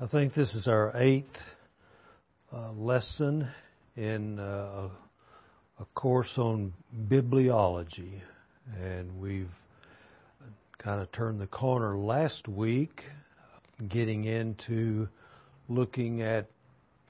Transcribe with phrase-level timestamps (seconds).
[0.00, 1.36] I think this is our eighth
[2.52, 3.46] uh, lesson
[3.96, 4.88] in uh,
[5.78, 6.72] a course on
[7.08, 8.20] bibliology,
[8.76, 9.52] and we've
[10.78, 13.02] kind of turned the corner last week,
[13.88, 15.06] getting into
[15.68, 16.50] looking at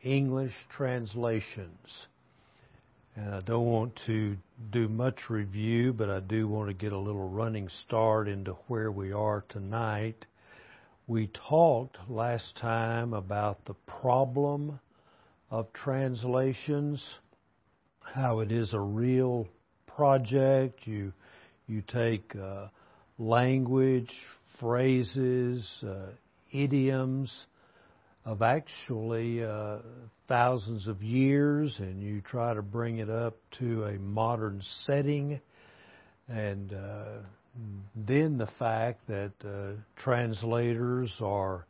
[0.02, 2.06] English translations.
[3.16, 4.36] And I don't want to
[4.70, 8.92] do much review, but I do want to get a little running start into where
[8.92, 10.26] we are tonight
[11.06, 14.80] we talked last time about the problem
[15.50, 17.04] of translations,
[18.00, 19.46] how it is a real
[19.86, 20.86] project.
[20.86, 21.12] You
[21.66, 22.68] you take uh,
[23.18, 24.12] language,
[24.58, 26.06] phrases, uh,
[26.52, 27.30] idioms
[28.24, 29.78] of actually uh,
[30.26, 35.38] thousands of years, and you try to bring it up to a modern setting
[36.28, 37.18] and uh,
[37.94, 41.66] then the fact that uh, translators are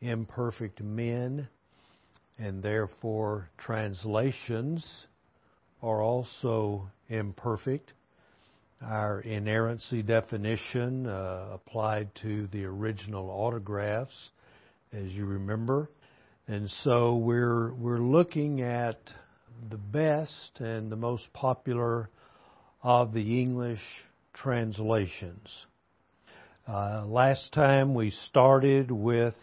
[0.00, 1.48] imperfect men,
[2.38, 4.84] and therefore translations
[5.82, 7.92] are also imperfect.
[8.82, 14.14] Our inerrancy definition uh, applied to the original autographs,
[14.92, 15.88] as you remember.
[16.46, 18.98] And so we're, we're looking at
[19.70, 22.10] the best and the most popular
[22.82, 23.80] of the English
[24.34, 25.48] translations.
[26.66, 29.34] Uh, last time we started with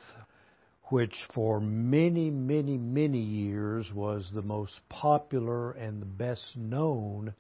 [0.92, 7.33] which for many, many, many years was the most popular and the best known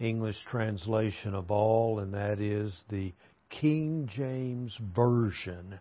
[0.00, 3.12] English translation of all, and that is the
[3.50, 5.78] King James Version.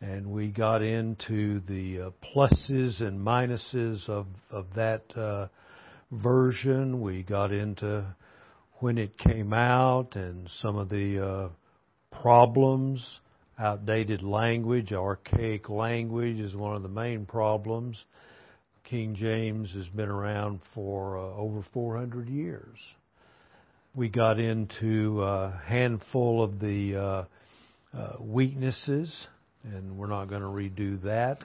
[0.00, 5.48] And we got into the uh, pluses and minuses of, of that uh,
[6.12, 7.00] version.
[7.00, 8.04] We got into
[8.80, 11.48] when it came out and some of the uh,
[12.20, 13.20] problems.
[13.58, 18.04] Outdated language, archaic language is one of the main problems.
[18.84, 22.76] King James has been around for uh, over 400 years.
[23.94, 27.24] We got into a handful of the uh,
[27.96, 29.26] uh, weaknesses,
[29.64, 31.38] and we're not going to redo that,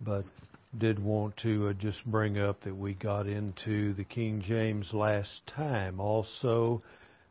[0.00, 0.24] but
[0.76, 5.40] did want to uh, just bring up that we got into the King James last
[5.46, 5.98] time.
[5.98, 6.82] Also,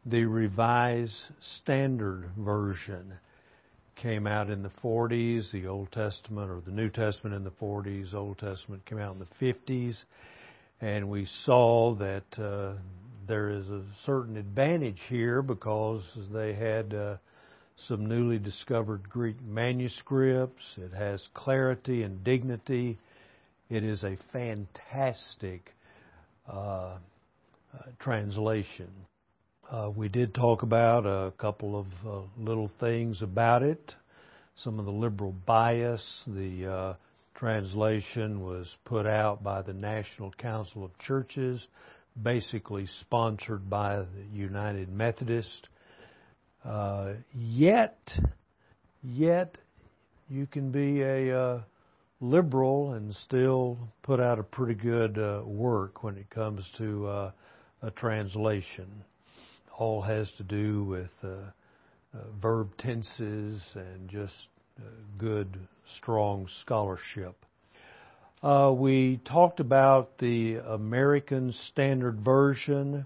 [0.06, 1.20] the Revised
[1.58, 3.14] Standard Version
[3.96, 8.14] came out in the 40s, the Old Testament or the New Testament in the 40s,
[8.14, 9.98] Old Testament came out in the 50s,
[10.82, 12.74] and we saw that uh,
[13.28, 17.18] there is a certain advantage here because they had uh,
[17.88, 20.64] some newly discovered Greek manuscripts.
[20.78, 22.98] It has clarity and dignity
[23.70, 25.74] it is a fantastic
[26.48, 26.98] uh, uh,
[28.00, 28.90] translation.
[29.70, 33.94] Uh, we did talk about a couple of uh, little things about it.
[34.56, 36.24] Some of the liberal bias.
[36.26, 36.94] The uh,
[37.36, 41.68] translation was put out by the National Council of Churches,
[42.24, 45.68] basically sponsored by the United Methodist.
[46.64, 48.00] Uh, yet,
[49.04, 49.58] yet,
[50.30, 51.66] you can be a
[52.20, 57.32] liberal and still put out a pretty good uh, work when it comes to uh,
[57.82, 59.04] a translation.
[59.78, 64.34] All has to do with uh, uh verb tenses and just
[64.80, 64.84] uh,
[65.18, 65.60] good,
[65.98, 67.36] strong scholarship.
[68.42, 73.06] Uh, we talked about the American Standard Version.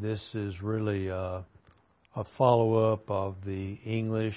[0.00, 1.44] this is really a,
[2.16, 4.36] a follow up of the English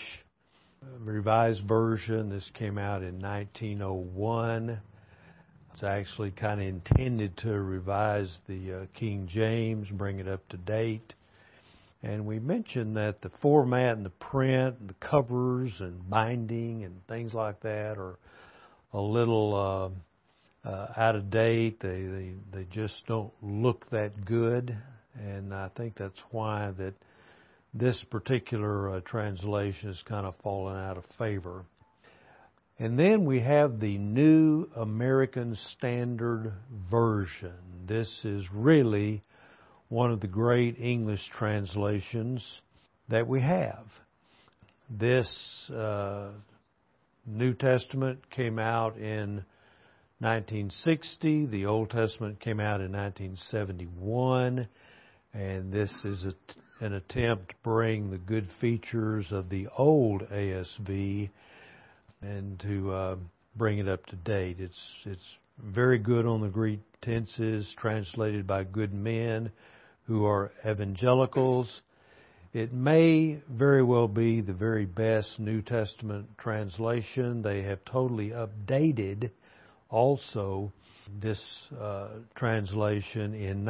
[0.99, 2.29] Revised Version.
[2.29, 4.79] This came out in 1901.
[5.73, 10.57] It's actually kind of intended to revise the uh, King James, bring it up to
[10.57, 11.13] date.
[12.03, 17.05] And we mentioned that the format and the print and the covers and binding and
[17.07, 18.17] things like that are
[18.93, 19.93] a little
[20.65, 21.79] uh, uh, out of date.
[21.79, 24.75] They, they they just don't look that good,
[25.15, 26.93] and I think that's why that
[27.77, 31.65] this particular uh, translation has kind of fallen out of favor.
[32.79, 36.53] And then we have the New American Standard
[36.91, 37.53] Version.
[37.87, 39.23] This is really
[39.89, 42.45] one of the great English translations
[43.09, 43.85] that we have.
[44.89, 45.27] This
[45.73, 46.29] uh,
[47.25, 49.43] New Testament came out in
[50.19, 51.47] 1960.
[51.47, 54.67] The Old Testament came out in 1971.
[55.33, 56.33] And this is a
[56.79, 61.29] an attempt to bring the good features of the old ASV
[62.21, 63.15] and to uh,
[63.55, 64.57] bring it up to date.
[64.59, 69.51] It's it's very good on the Greek tenses, translated by good men
[70.05, 71.81] who are evangelicals.
[72.53, 77.41] It may very well be the very best New Testament translation.
[77.41, 79.31] They have totally updated
[79.89, 80.71] also
[81.21, 81.41] this
[81.79, 83.65] uh, translation in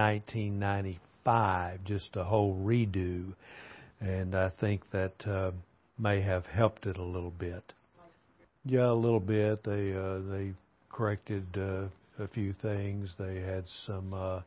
[1.27, 3.33] 1995, just a whole redo,
[3.99, 5.51] and I think that uh,
[5.99, 7.73] may have helped it a little bit.
[8.65, 9.63] Yeah, a little bit.
[9.63, 10.53] They uh, they
[10.89, 11.87] corrected uh,
[12.23, 13.13] a few things.
[13.17, 14.41] They had some uh,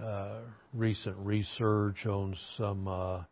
[0.00, 0.40] uh,
[0.72, 3.22] recent research on some uh,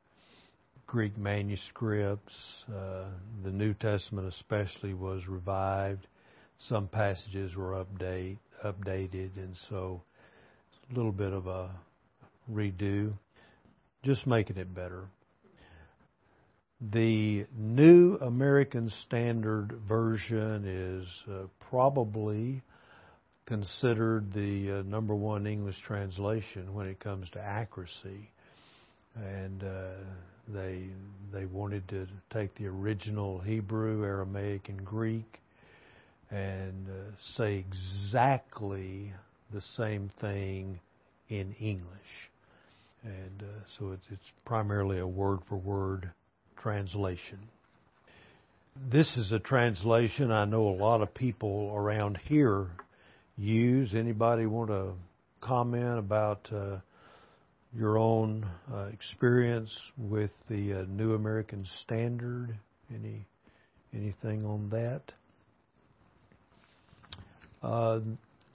[0.86, 2.34] Greek manuscripts.
[2.68, 3.04] Uh,
[3.44, 6.06] the New Testament, especially, was revived.
[6.68, 10.00] Some passages were update updated, and so
[10.90, 11.70] a little bit of a
[12.52, 13.12] redo,
[14.02, 15.04] just making it better.
[16.80, 22.62] The New American Standard Version is uh, probably
[23.46, 28.30] considered the uh, number one English translation when it comes to accuracy,
[29.14, 29.90] and uh,
[30.48, 30.86] they
[31.32, 35.40] they wanted to take the original Hebrew, Aramaic, and Greek
[36.32, 39.12] and uh, say exactly
[39.52, 40.80] the same thing
[41.28, 42.30] in English,
[43.78, 46.10] so it's, it's primarily a word for word
[46.58, 47.38] translation.
[48.90, 52.68] This is a translation I know a lot of people around here
[53.36, 53.94] use.
[53.94, 54.92] Anybody want to
[55.40, 56.78] comment about uh,
[57.76, 62.56] your own uh, experience with the uh, New American Standard?
[62.94, 63.26] Any
[63.94, 65.02] anything on that?
[67.62, 68.00] Uh,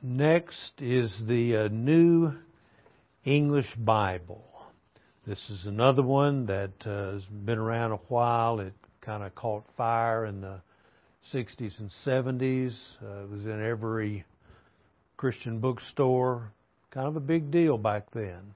[0.01, 2.33] next is the uh, New
[3.23, 4.43] English Bible.
[5.27, 8.61] This is another one that uh, has been around a while.
[8.61, 8.71] It
[9.01, 10.61] kind of caught fire in the
[11.33, 12.73] 60s and 70s.
[13.03, 14.23] Uh, it was in every
[15.17, 16.53] Christian bookstore.
[16.91, 18.55] Kind of a big deal back then.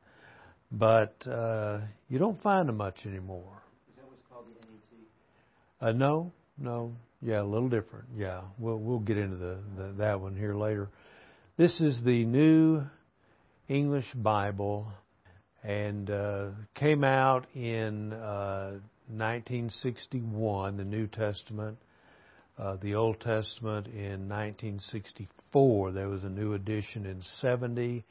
[0.71, 3.61] But uh, you don't find them much anymore.
[3.89, 5.89] Is that what's called the NET?
[5.89, 6.93] Uh, no, no.
[7.21, 8.05] Yeah, a little different.
[8.15, 10.87] Yeah, we'll we'll get into the, the that one here later.
[11.57, 12.83] This is the New
[13.67, 14.87] English Bible,
[15.63, 20.77] and uh, came out in uh, 1961.
[20.77, 21.77] The New Testament,
[22.57, 25.91] uh, the Old Testament in 1964.
[25.91, 28.03] There was a new edition in 70,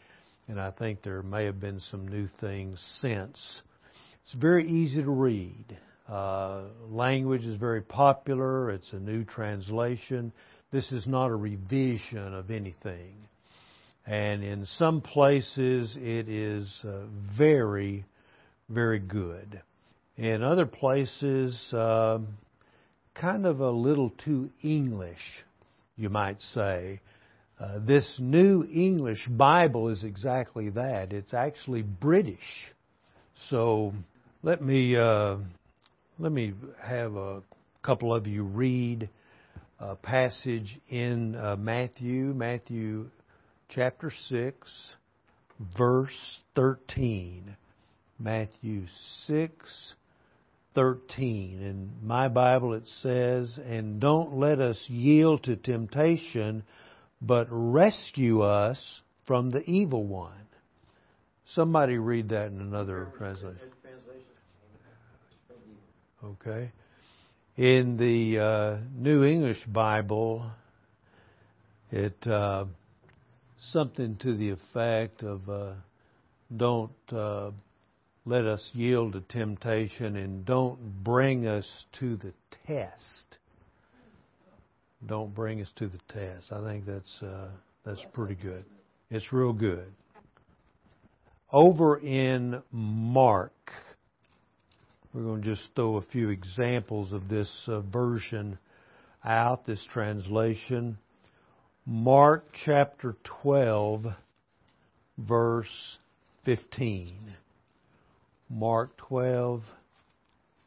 [0.48, 3.62] and I think there may have been some new things since.
[4.24, 5.76] It's very easy to read.
[6.08, 8.70] Uh, language is very popular.
[8.70, 10.32] It's a new translation.
[10.72, 13.14] This is not a revision of anything.
[14.10, 17.02] And in some places, it is uh,
[17.38, 18.04] very,
[18.68, 19.62] very good.
[20.16, 22.18] In other places, uh,
[23.14, 25.44] kind of a little too English,
[25.96, 26.98] you might say.
[27.60, 31.12] Uh, this New English Bible is exactly that.
[31.12, 32.74] It's actually British.
[33.48, 33.92] So
[34.42, 35.36] let me uh,
[36.18, 37.42] let me have a
[37.84, 39.08] couple of you read
[39.78, 43.08] a passage in uh, Matthew, Matthew
[43.74, 44.72] chapter 6,
[45.76, 47.56] verse 13.
[48.18, 48.84] Matthew
[49.26, 49.94] 6,
[50.74, 51.62] 13.
[51.62, 56.64] In my Bible it says, And don't let us yield to temptation,
[57.22, 60.32] but rescue us from the evil one.
[61.54, 63.58] Somebody read that in another translation.
[66.22, 66.70] Okay.
[67.56, 70.50] In the uh, New English Bible,
[71.90, 72.66] it uh,
[73.72, 75.72] something to the effect of uh,
[76.56, 77.50] don't uh,
[78.24, 81.68] let us yield to temptation and don't bring us
[82.00, 82.32] to the
[82.66, 83.38] test.
[85.06, 86.52] Don't bring us to the test.
[86.52, 87.48] I think that's uh,
[87.84, 88.64] that's pretty good.
[89.10, 89.92] It's real good.
[91.52, 93.52] Over in Mark
[95.12, 98.58] we're going to just throw a few examples of this uh, version
[99.24, 100.98] out, this translation.
[101.92, 104.04] Mark chapter 12,
[105.18, 105.98] verse
[106.44, 107.34] 15.
[108.48, 109.64] Mark 12,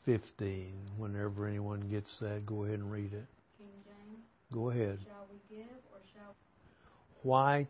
[0.04, 0.74] 15.
[0.98, 3.24] Whenever anyone gets that, go ahead and read it.
[3.58, 4.20] King James.
[4.52, 5.00] Go ahead.
[5.06, 6.36] Shall we give or shall
[7.22, 7.68] Why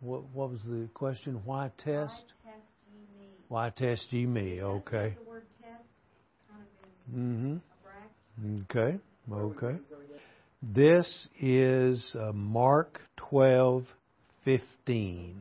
[0.00, 1.42] what what was the question?
[1.44, 2.32] Why test?
[2.44, 3.28] Why test ye me?
[3.48, 4.62] Why test ye me?
[4.62, 5.16] Okay.
[5.22, 5.42] The word
[7.14, 7.56] Mm-hmm.
[8.42, 8.62] Mm-hmm.
[8.62, 8.98] Okay.
[9.30, 9.76] Okay.
[10.62, 13.84] This is uh, Mark twelve
[14.44, 15.36] fifteen.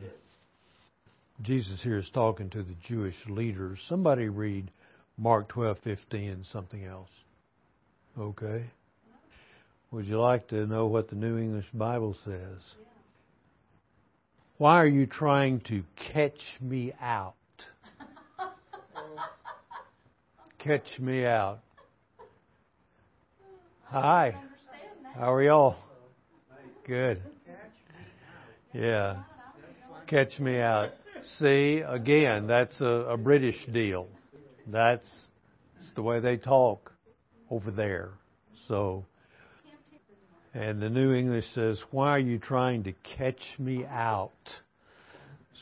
[1.41, 3.79] Jesus here is talking to the Jewish leaders.
[3.87, 4.69] Somebody read
[5.17, 7.09] Mark twelve fifteen and something else.
[8.19, 8.65] Okay.
[9.91, 12.59] Would you like to know what the New English Bible says?
[14.57, 17.35] Why are you trying to catch me out?
[20.59, 21.59] catch me out.
[23.85, 24.35] Hi.
[25.17, 25.77] How are y'all?
[26.85, 27.21] Good.
[28.73, 29.23] Yeah.
[30.07, 30.89] Catch me out.
[31.39, 34.09] See, again, that's a, a British deal.
[34.67, 35.05] That's,
[35.77, 36.91] that's the way they talk
[37.49, 38.09] over there.
[38.67, 39.05] So,
[40.53, 44.31] and the New English says, Why are you trying to catch me out?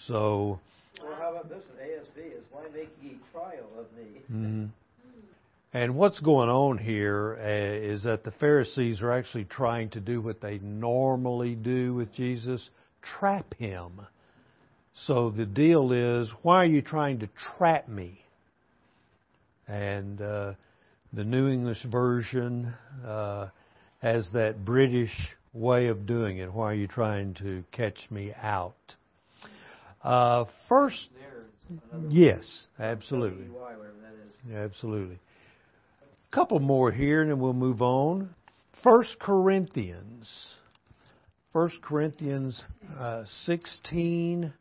[0.08, 0.60] So.
[1.00, 1.88] Well, how about this one?
[1.88, 4.20] ASV is, Why make ye trial of me?
[4.32, 4.66] Mm-hmm.
[5.76, 10.22] And what's going on here uh, is that the Pharisees are actually trying to do
[10.22, 12.70] what they normally do with Jesus
[13.02, 14.02] trap him.
[15.08, 18.24] So the deal is, why are you trying to trap me?
[19.68, 20.54] And uh,
[21.12, 22.72] the New English Version
[23.04, 23.48] uh,
[24.00, 25.12] has that British
[25.54, 26.54] way of doing it.
[26.54, 28.76] Why are you trying to catch me out?
[30.04, 31.10] Uh, first,
[32.10, 33.48] yes, absolutely.
[34.54, 35.18] Absolutely
[36.34, 38.34] couple more here and then we'll move on.
[38.84, 40.28] First Corinthians.
[41.52, 42.64] First Corinthians
[42.98, 44.52] uh, 16.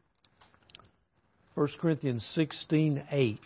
[1.55, 3.38] First Corinthians 16, 8.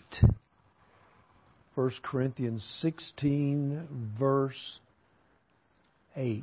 [1.77, 4.81] First Corinthians 16, verse
[6.17, 6.43] 8.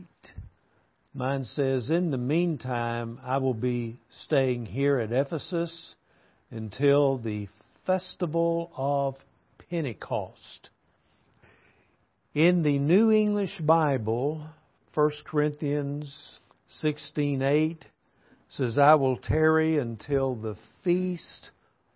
[1.14, 5.96] Mine says, In the meantime, I will be staying here at Ephesus
[6.50, 7.48] until the
[7.86, 9.16] festival of
[9.70, 10.70] Pentecost
[12.34, 14.46] in the New English Bible,
[14.94, 16.40] 1 Corinthians
[16.82, 17.86] 16:8
[18.50, 21.52] says, "I will tarry until the feast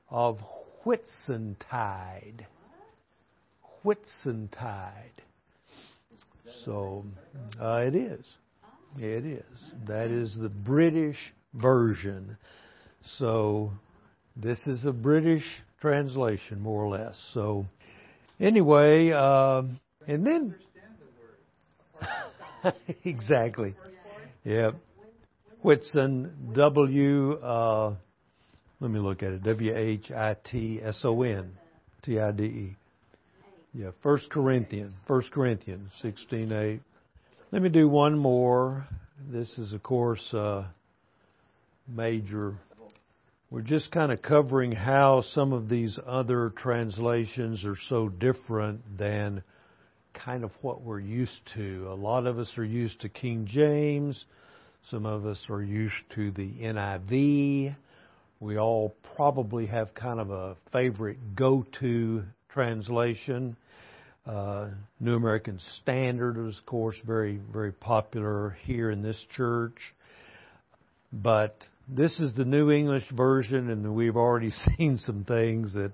[0.09, 0.39] of
[0.85, 2.45] Whitsuntide."
[3.83, 5.21] Whitsuntide.
[6.65, 7.05] So
[7.59, 8.25] uh, it is.
[8.97, 9.73] It is.
[9.85, 11.17] That is the British
[11.53, 12.37] version.
[13.17, 13.71] So
[14.35, 15.45] this is a British
[15.79, 17.17] translation, more or less.
[17.33, 17.65] So
[18.39, 19.63] anyway, uh,
[20.07, 20.55] and then,
[23.03, 23.75] exactly.
[24.43, 24.71] Yeah.
[25.61, 27.93] Whitson, W, uh,
[28.79, 31.51] let me look at it, W H I T S O N,
[32.03, 32.75] T I D E.
[33.73, 36.81] Yeah, First Corinthians, First Corinthians, sixteen eight.
[37.51, 38.85] Let me do one more.
[39.31, 40.65] This is, of course, uh,
[41.87, 42.55] major.
[43.49, 49.43] We're just kind of covering how some of these other translations are so different than
[50.23, 51.87] kind of what we're used to.
[51.89, 54.25] A lot of us are used to King James.
[54.89, 57.75] Some of us are used to the NIV.
[58.39, 63.57] We all probably have kind of a favorite go-to translation.
[64.25, 64.69] Uh,
[64.99, 69.77] New American Standard is, of course, very, very popular here in this church.
[71.11, 71.55] But
[71.87, 75.91] this is the New English version, and we've already seen some things that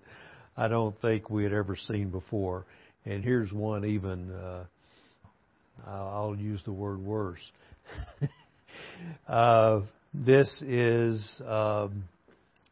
[0.58, 2.65] I don't think we had ever seen before.
[3.05, 4.63] And here's one even, uh,
[5.86, 7.41] I'll use the word worse.
[9.27, 9.81] uh,
[10.13, 12.05] this is um,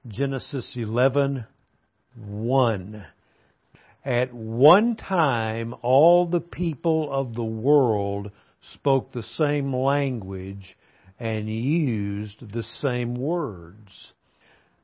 [0.07, 1.45] Genesis 11,
[2.15, 3.05] 1.
[4.05, 8.31] At one time, all the people of the world
[8.73, 10.77] spoke the same language
[11.19, 14.13] and used the same words.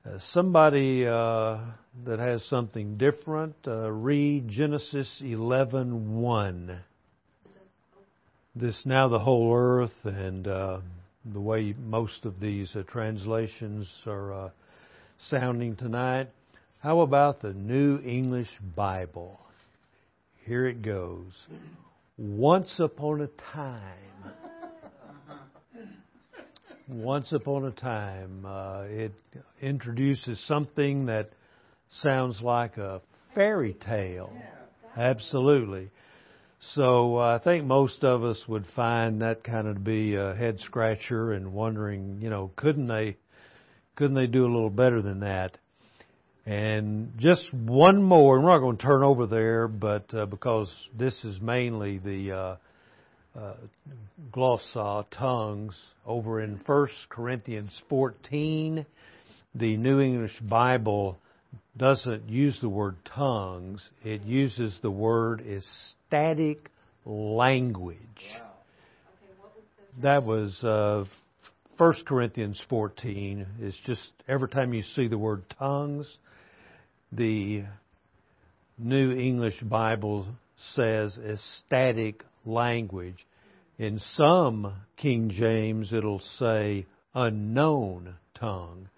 [0.07, 1.57] Uh, somebody uh,
[2.05, 6.79] that has something different, uh, read Genesis 11:1.
[8.55, 10.79] This now the whole earth, and uh,
[11.25, 14.53] the way most of these uh, translations are
[15.29, 16.29] sounding tonight.
[16.79, 19.39] How about the New English Bible?
[20.45, 21.33] Here it goes.
[22.17, 24.31] Once upon a time
[26.87, 28.45] once Upon a Time.
[28.45, 29.13] Uh, it
[29.61, 31.29] introduces something that
[32.01, 33.01] sounds like a
[33.35, 34.31] fairy tale.
[34.95, 35.89] Absolutely.
[36.73, 40.33] So uh, I think most of us would find that kind of to be a
[40.33, 43.17] head scratcher and wondering, you know, couldn't they
[43.95, 45.57] couldn't they do a little better than that?
[46.45, 50.71] And just one more, and we're not going to turn over there, but uh, because
[50.97, 52.57] this is mainly the
[53.37, 53.53] uh, uh,
[54.31, 58.85] glossa, tongues, over in 1 Corinthians 14.
[59.55, 61.17] The New English Bible
[61.77, 66.69] doesn't use the word tongues, it uses the word ecstatic
[67.05, 67.97] language.
[68.39, 68.51] Wow.
[70.01, 71.05] that was uh,
[71.77, 73.45] 1 Corinthians 14.
[73.61, 76.11] It's just every time you see the word tongues,
[77.11, 77.63] the
[78.77, 80.25] New English Bible
[80.73, 83.25] says ecstatic language.
[83.77, 88.89] In some King James, it'll say unknown tongue.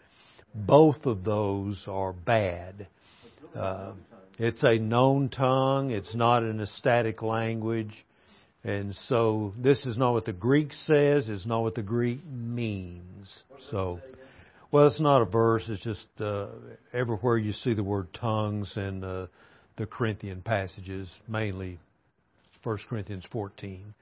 [0.56, 2.88] Both of those are bad.
[3.56, 3.94] Uh,
[4.38, 5.92] It's a known tongue.
[5.92, 8.06] It's not an static language.
[8.64, 11.28] And so this is not what the Greek says.
[11.28, 13.30] It's not what the Greek means.
[13.70, 14.00] So,
[14.72, 15.64] well, it's not a verse.
[15.68, 16.48] It's just uh,
[16.94, 19.28] everywhere you see the word tongues in uh,
[19.76, 21.80] the Corinthian passages, mainly
[22.64, 23.94] 1 Corinthians 14.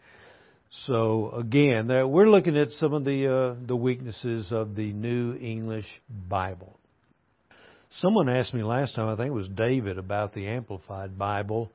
[0.85, 5.87] So again, we're looking at some of the uh, the weaknesses of the New English
[6.27, 6.77] Bible.
[7.99, 11.71] Someone asked me last time, I think it was David, about the Amplified Bible,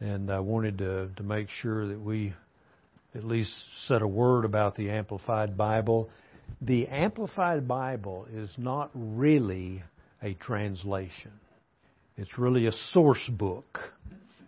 [0.00, 2.32] and I wanted to to make sure that we
[3.14, 3.52] at least
[3.86, 6.08] said a word about the Amplified Bible.
[6.62, 9.82] The Amplified Bible is not really
[10.22, 11.32] a translation.
[12.16, 13.78] It's really a source book.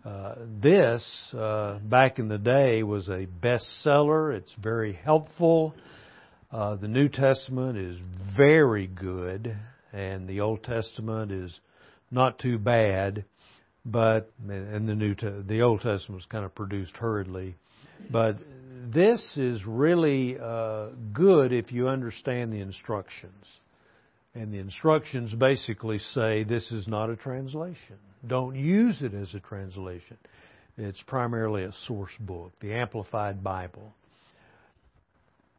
[0.05, 4.37] Uh, this, uh, back in the day, was a bestseller.
[4.37, 5.75] It's very helpful.
[6.53, 7.97] Uh, the New Testament is
[8.37, 9.57] very good,
[9.95, 11.59] and the Old Testament is
[12.11, 13.25] not too bad.
[13.87, 17.57] But and the New the Old Testament was kind of produced hurriedly,
[18.11, 18.39] but
[18.93, 23.45] this is really uh, good if you understand the instructions.
[24.35, 27.97] And the instructions basically say this is not a translation.
[28.27, 30.17] Don't use it as a translation.
[30.77, 33.93] It's primarily a source book, the Amplified Bible.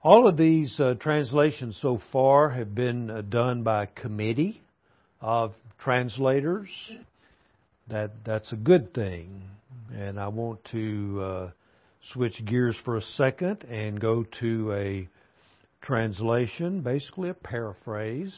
[0.04, 4.62] All of these uh, translations so far have been uh, done by a committee
[5.22, 6.70] of translators.
[7.88, 9.44] That that's a good thing,
[9.96, 11.52] and I want to uh,
[12.12, 15.08] switch gears for a second and go to a
[15.82, 18.34] translation, basically a paraphrase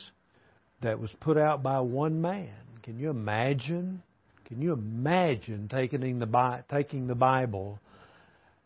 [0.82, 2.54] that was put out by one man.
[2.84, 4.02] Can you imagine?
[4.46, 7.80] Can you imagine taking the taking the Bible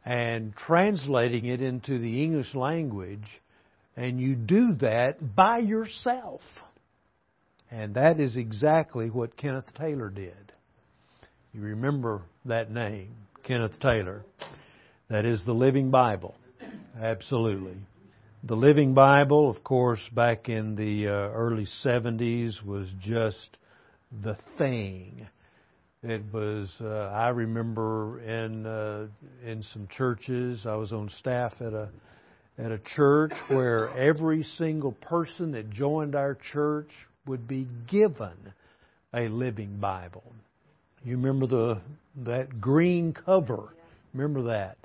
[0.06, 3.26] and translating it into the English language,
[3.96, 6.42] and you do that by yourself?
[7.72, 10.52] And that is exactly what Kenneth Taylor did.
[11.54, 14.24] You remember that name, Kenneth Taylor.
[15.10, 16.36] That is the Living Bible.
[17.02, 17.78] Absolutely.
[18.44, 23.60] The Living Bible, of course, back in the uh, early 70s was just
[24.24, 25.28] the thing.
[26.02, 26.74] It was.
[26.82, 29.06] Uh, I remember in uh,
[29.46, 30.66] in some churches.
[30.66, 31.90] I was on staff at a
[32.58, 36.90] at a church where every single person that joined our church
[37.28, 38.54] would be given
[39.14, 40.24] a Living Bible.
[41.04, 41.82] You remember the
[42.26, 43.70] that green cover?
[44.16, 44.78] Remember that?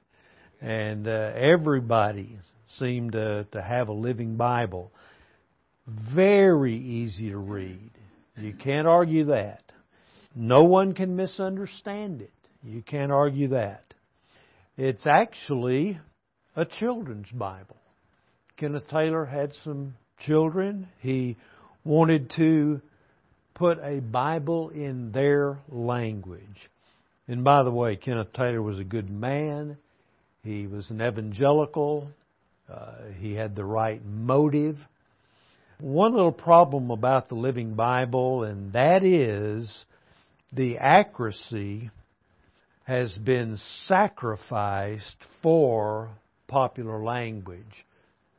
[0.60, 2.38] And uh, everybody
[2.78, 4.92] seem to, to have a living Bible.
[5.86, 7.90] Very easy to read.
[8.36, 9.62] You can't argue that.
[10.34, 12.32] No one can misunderstand it.
[12.62, 13.84] You can't argue that.
[14.76, 15.98] It's actually
[16.54, 17.76] a children's Bible.
[18.56, 19.94] Kenneth Taylor had some
[20.26, 20.88] children.
[21.00, 21.36] He
[21.84, 22.80] wanted to
[23.54, 26.70] put a Bible in their language.
[27.28, 29.78] And by the way, Kenneth Taylor was a good man.
[30.42, 32.08] He was an evangelical.
[32.72, 34.76] Uh, he had the right motive.
[35.78, 39.72] One little problem about the Living Bible, and that is
[40.52, 41.90] the accuracy
[42.84, 46.10] has been sacrificed for
[46.48, 47.84] popular language.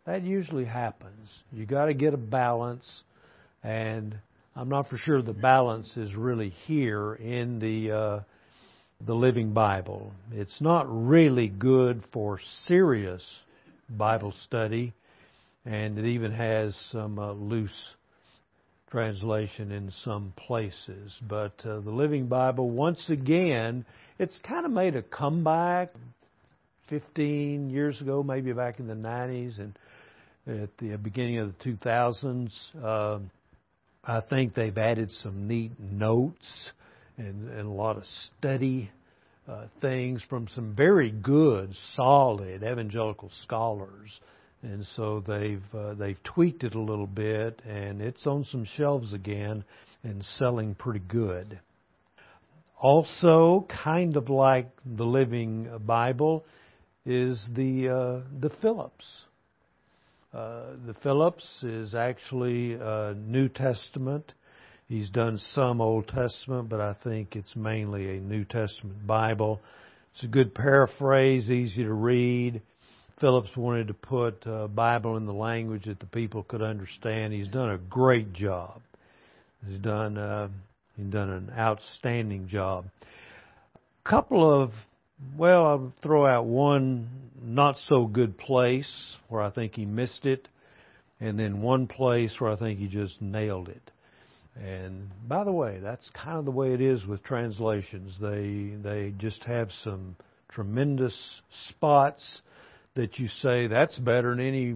[0.05, 1.29] That usually happens.
[1.51, 2.89] You got to get a balance,
[3.61, 4.17] and
[4.55, 8.19] I'm not for sure the balance is really here in the uh,
[9.05, 10.11] the Living Bible.
[10.31, 13.23] It's not really good for serious
[13.89, 14.93] Bible study,
[15.65, 17.95] and it even has some uh, loose
[18.89, 21.15] translation in some places.
[21.27, 23.85] But uh, the Living Bible, once again,
[24.17, 25.91] it's kind of made a comeback
[26.89, 29.77] 15 years ago, maybe back in the 90s and
[30.47, 32.51] at the beginning of the 2000s.
[32.81, 33.19] Uh,
[34.03, 36.47] I think they've added some neat notes
[37.17, 38.03] and, and a lot of
[38.37, 38.89] study
[39.47, 44.19] uh, things from some very good, solid evangelical scholars,
[44.61, 49.13] and so they've uh, they've tweaked it a little bit, and it's on some shelves
[49.13, 49.63] again
[50.03, 51.59] and selling pretty good.
[52.79, 56.45] Also, kind of like the Living Bible,
[57.05, 59.05] is the uh, the Phillips.
[60.33, 64.33] Uh, the Phillips is actually a New Testament
[64.87, 69.59] He's done some Old Testament, but I think it's mainly a New Testament Bible.
[70.13, 72.61] It's a good paraphrase, easy to read.
[73.19, 77.33] Phillips wanted to put a Bible in the language that the people could understand.
[77.33, 78.81] He's done a great job.
[79.67, 80.47] He's done uh,
[80.95, 82.85] he's done an outstanding job.
[84.05, 84.71] A couple of
[85.35, 87.09] well, I'll throw out one
[87.43, 90.47] not so good place where I think he missed it,
[91.19, 93.91] and then one place where I think he just nailed it
[94.63, 98.17] And by the way, that's kind of the way it is with translations.
[98.19, 100.15] They they just have some
[100.49, 101.15] tremendous
[101.69, 102.23] spots
[102.95, 104.75] that you say that's better than any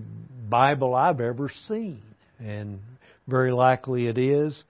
[0.50, 2.02] Bible I've ever seen.
[2.40, 2.80] And
[3.28, 4.64] very likely it is.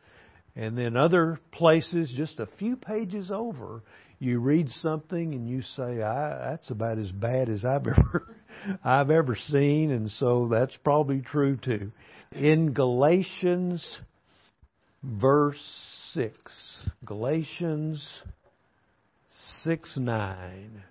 [0.56, 3.82] And then other places, just a few pages over,
[4.20, 8.36] you read something and you say, "That's about as bad as I've ever
[8.84, 11.92] I've ever seen," and so that's probably true too.
[12.32, 13.84] In Galatians,
[15.04, 15.62] verse
[16.14, 16.52] six,
[17.06, 18.08] Galatians
[19.64, 20.84] six nine.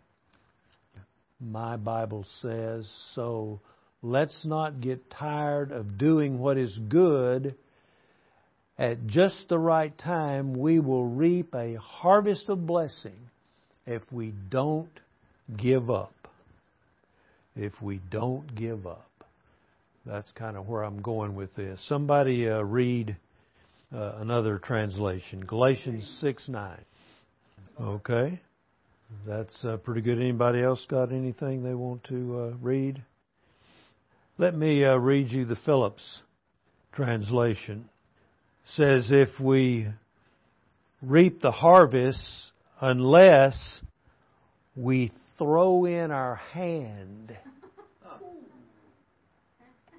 [1.41, 3.61] My Bible says, "So
[4.03, 7.57] let's not get tired of doing what is good."
[8.81, 13.29] at just the right time, we will reap a harvest of blessing
[13.87, 14.89] if we don't
[15.55, 16.15] give up.
[17.55, 19.11] If we don't give up.
[20.07, 21.79] That's kind of where I'm going with this.
[21.89, 23.19] Somebody uh, read
[23.95, 26.79] uh, another translation Galatians 6 9.
[27.81, 28.41] Okay.
[29.27, 30.19] That's uh, pretty good.
[30.19, 33.03] Anybody else got anything they want to uh, read?
[34.39, 36.21] Let me uh, read you the Phillips
[36.93, 37.89] translation
[38.77, 39.89] says if we
[41.03, 42.23] reap the harvest
[42.81, 43.81] unless
[44.77, 47.37] we throw in our hand.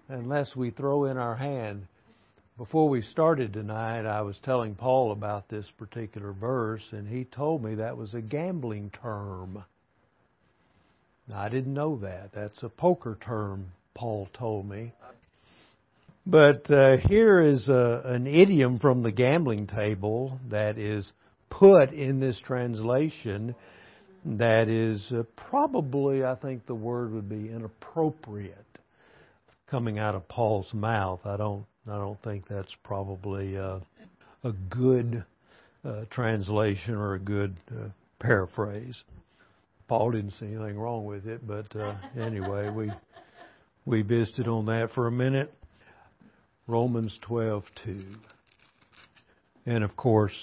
[0.10, 1.88] Unless we throw in our hand.
[2.62, 7.64] Before we started tonight, I was telling Paul about this particular verse, and he told
[7.64, 9.64] me that was a gambling term.
[11.34, 12.34] I didn't know that.
[12.36, 14.94] That's a poker term, Paul told me.
[16.28, 21.12] But uh, here is a, an idiom from the gambling table that is
[21.50, 23.56] put in this translation
[24.24, 28.56] that is uh, probably, I think the word would be inappropriate
[29.66, 31.22] coming out of Paul's mouth.
[31.26, 33.80] I don't, I don't think that's probably uh,
[34.44, 35.26] a good
[35.84, 37.90] uh, translation or a good uh,
[38.20, 39.04] paraphrase.
[39.88, 42.92] Paul didn't see anything wrong with it, but uh, anyway, we
[43.86, 45.54] we visited on that for a minute.
[46.68, 48.16] Romans 12:2.
[49.66, 50.36] And of course,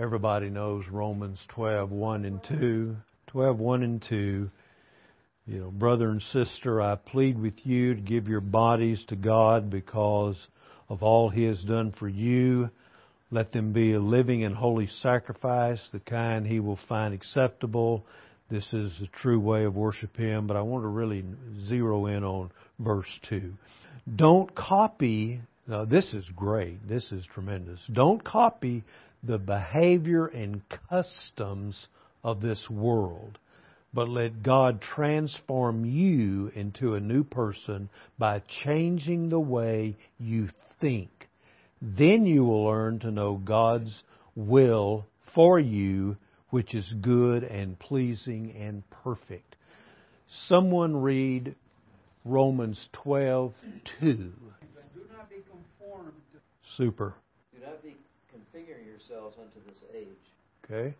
[0.00, 2.96] everybody knows Romans 12:1 and 2.
[3.34, 4.50] 12:1 and 2.
[5.46, 9.70] You know, brother and sister, I plead with you to give your bodies to God
[9.70, 10.40] because
[10.88, 12.70] of all He has done for you.
[13.32, 18.04] Let them be a living and holy sacrifice, the kind He will find acceptable.
[18.50, 21.24] This is the true way of worship Him, but I want to really
[21.66, 23.52] zero in on verse 2.
[24.14, 27.80] Don't copy, now this is great, this is tremendous.
[27.92, 28.84] Don't copy
[29.24, 31.88] the behavior and customs
[32.22, 33.38] of this world,
[33.94, 40.48] but let God transform you into a new person by changing the way you
[40.80, 41.10] think.
[41.80, 44.02] Then you will learn to know God's
[44.34, 46.16] will for you,
[46.50, 49.56] which is good and pleasing and perfect.
[50.48, 51.54] Someone read
[52.24, 53.52] Romans 12,
[54.00, 54.06] 2.
[54.06, 54.32] Do
[55.12, 56.12] not be conformed.
[56.76, 57.14] Super.
[57.54, 57.96] Do not be
[58.34, 60.06] configuring yourselves unto this age.
[60.64, 60.94] Okay.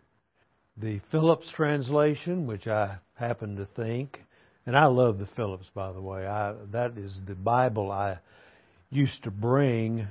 [0.78, 4.18] The Phillips translation, which I happen to think,
[4.64, 6.26] and I love the Phillips, by the way.
[6.26, 8.18] I, that is the Bible I
[8.90, 10.06] used to bring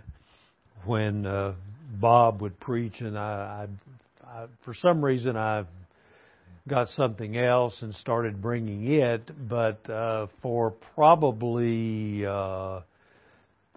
[0.85, 1.53] when uh,
[1.99, 3.67] Bob would preach, and I,
[4.23, 5.65] I, I, for some reason, I
[6.67, 12.81] got something else and started bringing it, but uh, for probably uh,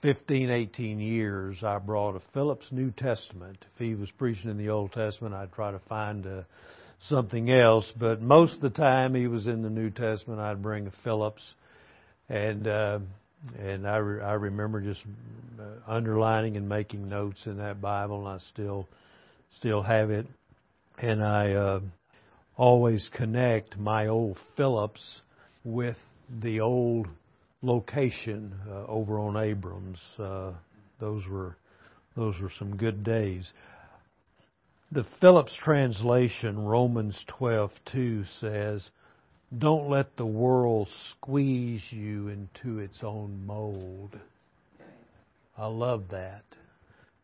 [0.02, 3.56] 15, 18 years, I brought a Phillips New Testament.
[3.74, 6.42] If he was preaching in the Old Testament, I'd try to find uh,
[7.08, 10.86] something else, but most of the time he was in the New Testament, I'd bring
[10.86, 11.42] a Phillips,
[12.28, 12.98] and uh,
[13.58, 15.02] and I re- I remember just
[15.60, 18.88] uh, underlining and making notes in that Bible, and I still
[19.58, 20.26] still have it,
[20.98, 21.52] and I.
[21.52, 21.80] Uh,
[22.56, 25.20] always connect my old Phillips
[25.64, 25.96] with
[26.42, 27.08] the old
[27.62, 29.98] location uh, over on Abrams.
[30.18, 30.52] Uh,
[31.00, 31.56] those were
[32.16, 33.50] those were some good days.
[34.94, 38.88] The Phillips translation, Romans 12:2 says,
[39.58, 44.16] "Don't let the world squeeze you into its own mold."
[45.58, 46.44] I love that.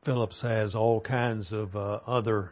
[0.04, 2.50] Phillips has all kinds of uh, other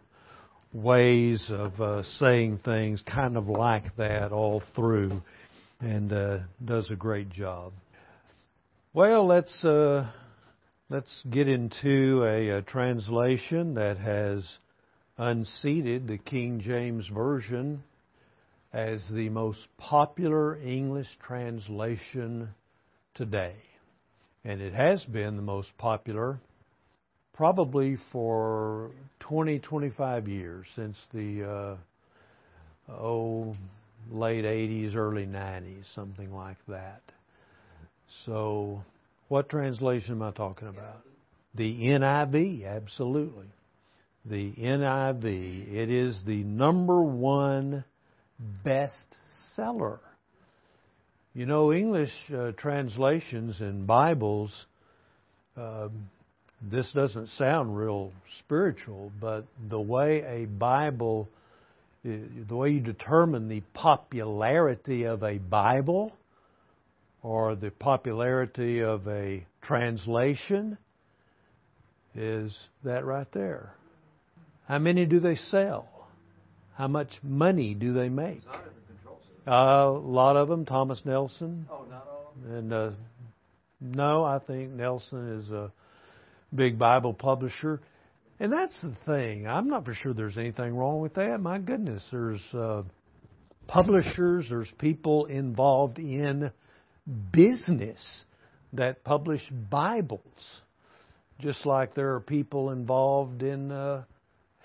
[0.72, 5.20] ways of uh, saying things kind of like that all through
[5.81, 7.72] and uh, does a great job.
[8.92, 10.12] Well, let's uh,
[10.88, 14.59] let's get into a, a, translation that has
[15.18, 17.83] unseated the King James version
[18.72, 22.50] as the most popular English translation
[23.14, 23.57] today.
[24.44, 26.40] And it has been the most popular
[27.35, 31.76] probably for 20, 25 years since the
[32.88, 33.57] uh, oh
[34.11, 37.02] late 80s, early 90s, something like that.
[38.24, 38.83] So,
[39.28, 41.02] what translation am I talking about?
[41.54, 43.46] The NIV, absolutely.
[44.28, 45.72] The NIV.
[45.72, 47.82] It is the number one
[48.62, 49.16] best
[49.56, 50.00] seller.
[51.32, 54.66] You know, English uh, translations and Bibles,
[55.56, 55.88] uh,
[56.60, 61.30] this doesn't sound real spiritual, but the way a Bible,
[62.04, 62.10] uh,
[62.46, 66.12] the way you determine the popularity of a Bible
[67.22, 70.76] or the popularity of a translation
[72.14, 73.72] is that right there.
[74.68, 75.88] How many do they sell?
[76.74, 78.40] How much money do they make?
[79.46, 80.66] Uh, a lot of them.
[80.66, 82.54] Thomas Nelson, Oh, not all of them?
[82.54, 82.90] and uh,
[83.81, 85.72] no, I think Nelson is a
[86.54, 87.81] big Bible publisher.
[88.38, 89.48] And that's the thing.
[89.48, 91.40] I'm not for sure there's anything wrong with that.
[91.40, 92.83] My goodness, there's uh,
[93.66, 96.50] publishers, there's people involved in
[97.33, 97.98] business
[98.74, 100.20] that publish Bibles,
[101.40, 104.04] just like there are people involved in uh,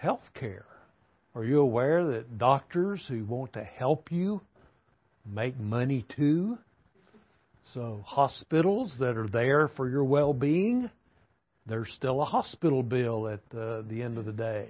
[0.04, 0.66] health care.
[1.34, 4.42] Are you aware that doctors who want to help you
[5.26, 6.58] make money too?
[7.74, 10.92] So, hospitals that are there for your well being,
[11.66, 14.68] there's still a hospital bill at uh, the end of the day.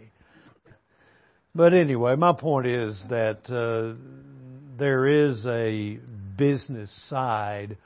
[1.55, 3.97] But anyway, my point is that uh,
[4.77, 5.97] there is a
[6.37, 7.77] business side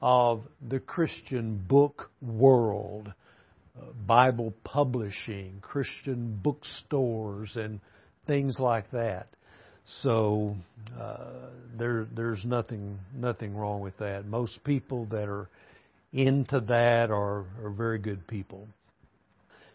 [0.00, 3.12] of the Christian book world,
[4.06, 7.80] Bible publishing, Christian bookstores, and
[8.26, 9.28] things like that.
[10.02, 10.56] So
[11.00, 14.26] uh, there, there's nothing, nothing wrong with that.
[14.26, 15.48] Most people that are
[16.12, 18.66] into that are, are very good people.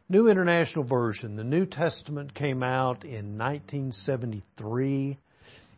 [0.09, 1.37] New International Version.
[1.37, 5.17] The New Testament came out in 1973.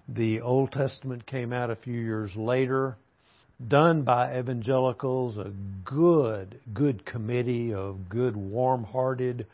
[0.10, 2.98] The Old Testament came out a few years later.
[3.68, 5.52] Done by evangelicals, a
[5.86, 9.46] good, good committee of good, warm hearted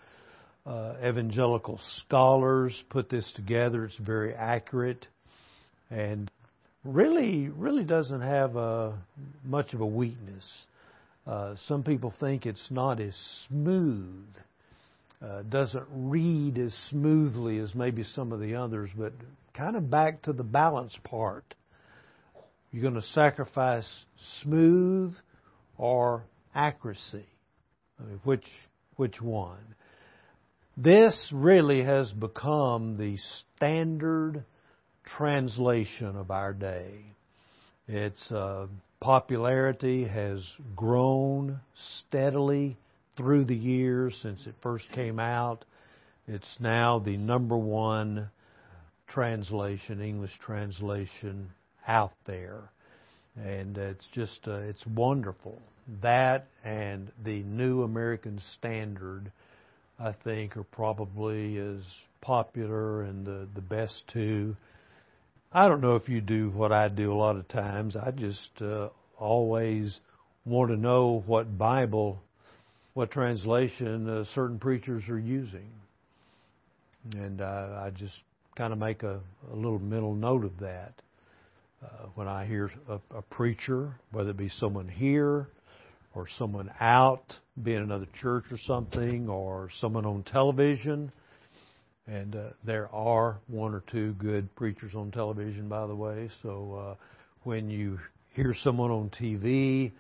[0.65, 3.86] uh, evangelical scholars put this together.
[3.86, 5.06] It's very accurate
[5.91, 6.32] and
[6.84, 8.98] really, really doesn't have a,
[9.43, 10.48] much of a weakness.
[11.28, 13.15] Uh, some people think it's not as
[13.48, 14.28] smooth,
[15.22, 19.13] uh, doesn't read as smoothly as maybe some of the others, but
[19.54, 21.54] kind of back to the balance part.
[22.71, 23.88] You're going to sacrifice
[24.41, 25.15] smooth
[25.77, 27.25] or accuracy.
[27.99, 28.45] I mean, which
[28.95, 29.75] which one?
[30.77, 33.17] This really has become the
[33.55, 34.45] standard
[35.17, 37.05] translation of our day.
[37.88, 38.67] Its uh,
[38.99, 41.60] popularity has grown
[41.99, 42.77] steadily
[43.17, 45.65] through the years since it first came out.
[46.27, 48.29] It's now the number one
[49.08, 51.49] translation, English translation
[51.89, 52.71] out there.
[53.36, 55.60] And it's just, uh, it's wonderful.
[56.02, 59.32] That and the New American Standard,
[59.99, 61.82] I think, are probably as
[62.21, 64.56] popular and the, the best two.
[65.52, 67.95] I don't know if you do what I do a lot of times.
[67.95, 69.99] I just uh, always
[70.45, 72.21] want to know what Bible,
[72.93, 75.69] what translation uh, certain preachers are using.
[77.13, 78.13] And uh, I just
[78.56, 79.21] kind of make a,
[79.52, 80.93] a little mental note of that.
[81.81, 85.47] Uh, when I hear a, a preacher, whether it be someone here
[86.13, 91.09] or someone out, be in another church or something, or someone on television,
[92.05, 96.29] and uh, there are one or two good preachers on television, by the way.
[96.43, 96.95] So uh,
[97.43, 97.99] when you
[98.33, 99.93] hear someone on TV,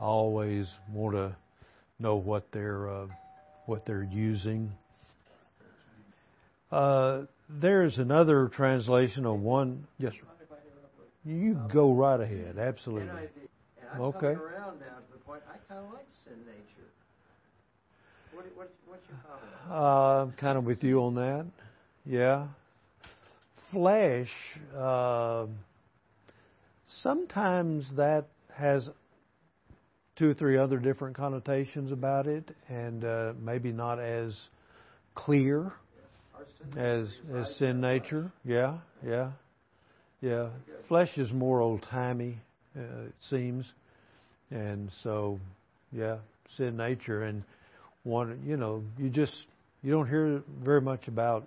[0.00, 1.36] I always want to
[1.98, 3.06] know what they're uh,
[3.66, 4.72] what they're using.
[6.72, 9.86] Uh, there's another translation of one.
[9.98, 10.35] Yes, sir.
[11.26, 12.58] Mind if I interrupt with You go right ahead.
[12.58, 13.08] Absolutely.
[13.08, 13.48] NIV?
[13.80, 14.18] And I'm Okay.
[14.18, 16.88] coming around now to the point, I kind of like sin nature.
[18.32, 19.52] What, what, what's your comment?
[19.70, 21.46] Uh, I'm kind of with you on that.
[22.04, 22.46] Yeah.
[23.72, 24.30] Flesh,
[24.76, 25.46] uh,
[27.02, 28.88] sometimes that has
[30.16, 34.34] two or three other different connotations about it, and uh, maybe not as
[35.14, 35.72] clear
[36.76, 38.30] as as sin nature.
[38.44, 39.32] Yeah, yeah,
[40.26, 40.48] yeah.
[40.88, 42.36] Flesh is more old timey,
[42.76, 43.64] uh, it seems,
[44.50, 45.38] and so
[45.92, 46.18] yeah,
[46.56, 47.42] sin nature and
[48.04, 48.40] one.
[48.46, 49.32] You know, you just
[49.82, 51.46] you don't hear very much about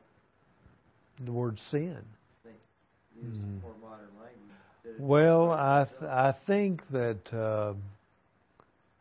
[1.26, 1.98] the word sin.
[3.22, 3.62] Mm.
[3.62, 4.34] more modern language.
[4.84, 7.74] Did it- Well, I th- I think that uh,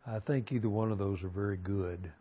[0.05, 2.11] I think either one of those are very good.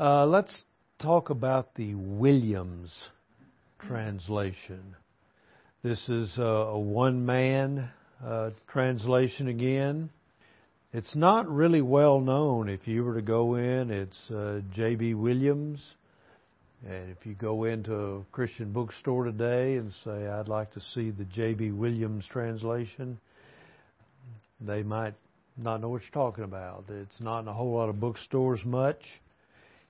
[0.00, 0.64] Uh, let's
[1.00, 2.92] talk about the Williams
[3.78, 4.96] translation.
[5.80, 7.88] This is a, one man
[8.24, 10.10] uh, translation again.
[10.92, 12.68] It's not really well known.
[12.68, 15.14] If you were to go in, it's uh, J.B.
[15.14, 15.80] Williams.
[16.84, 21.10] And if you go into a Christian bookstore today and say, I'd like to see
[21.10, 21.70] the J.B.
[21.70, 23.20] Williams translation,
[24.60, 25.14] they might
[25.56, 26.86] not know what you're talking about.
[26.88, 29.02] It's not in a whole lot of bookstores much.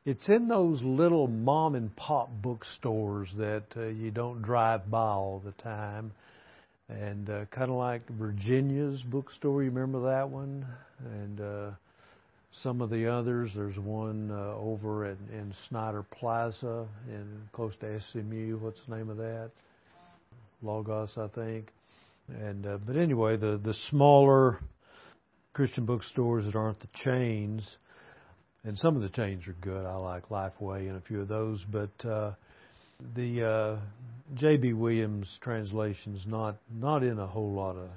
[0.08, 5.42] It's in those little mom and pop bookstores that uh, you don't drive by all
[5.44, 6.12] the time.
[6.88, 10.64] And uh, kind of like Virginia's bookstore, you remember that one?
[11.04, 11.70] And uh,
[12.62, 13.50] some of the others.
[13.54, 18.56] There's one uh, over at, in Snider Plaza, in close to SMU.
[18.62, 19.50] What's the name of that?
[20.62, 21.68] Logos, I think.
[22.28, 24.58] And uh, but anyway, the the smaller
[25.52, 27.76] Christian bookstores that aren't the chains
[28.64, 29.84] and some of the chains are good.
[29.84, 32.32] I like Lifeway and a few of those, but uh,
[33.14, 33.76] the uh,
[34.34, 34.72] J.B.
[34.72, 37.88] Williams translation's not not in a whole lot of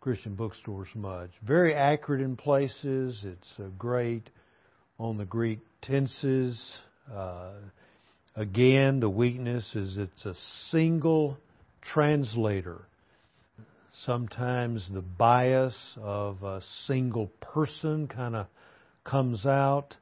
[0.00, 1.30] Christian bookstores much.
[1.46, 3.24] Very accurate in places.
[3.24, 4.28] It's uh, great
[4.98, 6.60] on the Greek tenses.
[7.12, 7.52] Uh,
[8.36, 10.34] again, the weakness is it's a
[10.70, 11.36] single
[11.82, 12.82] translator.
[14.04, 18.46] Sometimes the bias of a single person kind of
[19.04, 19.96] comes out.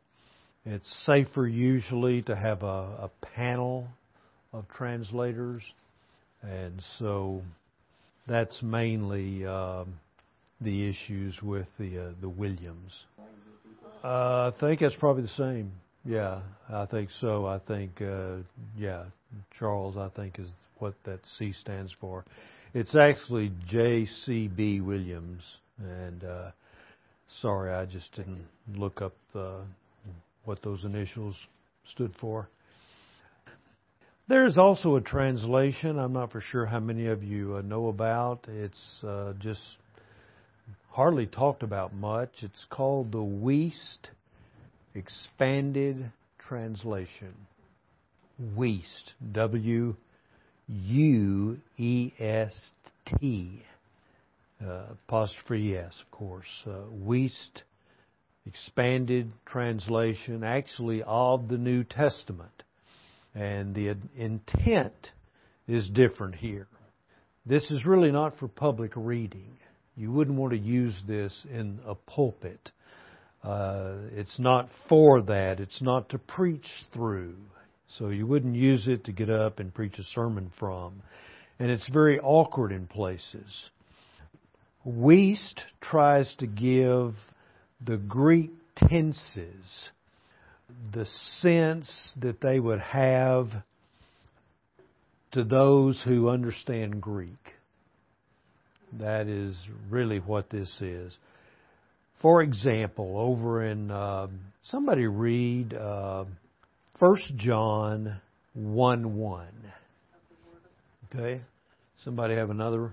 [0.65, 3.89] It's safer usually to have a, a panel
[4.53, 5.63] of translators,
[6.43, 7.43] and so
[8.27, 9.95] that's mainly um,
[10.61, 13.07] the issues with the uh, the Williams.
[14.05, 15.73] Uh, I think that's probably the same.
[16.05, 17.47] Yeah, I think so.
[17.47, 18.37] I think uh,
[18.77, 19.05] yeah,
[19.59, 19.97] Charles.
[19.97, 22.25] I think is what that C stands for.
[22.73, 24.81] It's actually J.C.B.
[24.81, 25.43] Williams,
[25.79, 26.51] and uh,
[27.39, 29.61] Sorry, I just didn't look up the,
[30.45, 31.37] what those initials
[31.85, 32.49] stood for.
[34.29, 38.47] There's also a translation I'm not for sure how many of you uh, know about.
[38.49, 39.61] It's uh, just
[40.91, 42.31] hardly talked about much.
[42.43, 44.11] It's called the Wuest
[44.95, 47.35] Expanded Translation.
[48.57, 49.97] Wuest, W
[50.69, 52.71] U E S
[53.19, 53.63] T
[54.61, 56.47] apostrophe yes, of course.
[56.67, 57.63] Uh, Wuest
[58.47, 62.63] expanded translation, actually of the New Testament,
[63.35, 65.11] and the intent
[65.69, 66.67] is different here.
[67.47, 69.57] This is really not for public reading.
[69.97, 72.73] You wouldn't want to use this in a pulpit.
[73.43, 75.61] Uh, it's not for that.
[75.61, 77.37] It's not to preach through.
[77.99, 81.03] So you wouldn't use it to get up and preach a sermon from.
[81.59, 83.71] And it's very awkward in places.
[84.87, 87.15] Wuest tries to give
[87.85, 89.91] the Greek tenses
[90.93, 91.07] the
[91.41, 93.49] sense that they would have
[95.33, 97.55] to those who understand Greek.
[98.99, 99.57] That is
[99.89, 101.17] really what this is.
[102.23, 104.29] For example, over in uh,
[104.63, 106.25] somebody read uh,
[106.99, 108.21] 1 John
[108.55, 109.47] 1 1.
[111.15, 111.41] Okay?
[112.05, 112.93] Somebody have another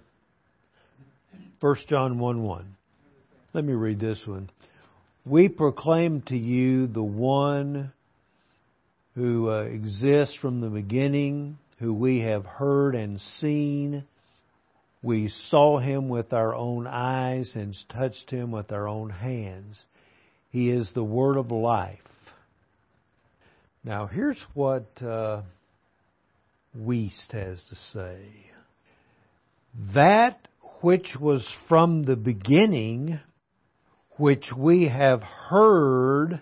[1.59, 2.75] 1 John 1 1.
[3.53, 4.49] Let me read this one.
[5.25, 7.91] We proclaim to you the one
[9.15, 14.03] who uh, exists from the beginning, who we have heard and seen.
[15.01, 19.83] We saw him with our own eyes and touched him with our own hands.
[20.51, 21.97] He is the word of life.
[23.83, 25.41] Now, here's what uh,
[26.77, 28.19] Wuest has to say.
[29.95, 30.47] That
[30.81, 33.19] which was from the beginning,
[34.17, 36.41] which we have heard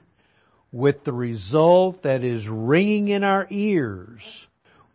[0.71, 4.21] with the result that is ringing in our ears,